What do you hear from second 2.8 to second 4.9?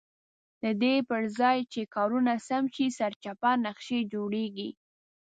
سرچپه نقشې جوړېږي.